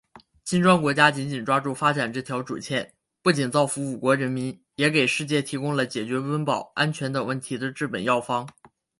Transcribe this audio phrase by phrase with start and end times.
[0.43, 8.49] 金砖国家紧紧抓住发展这条主线，不仅造福五国人民，也给世界提供了解决温饱、安全等问题的治本药方。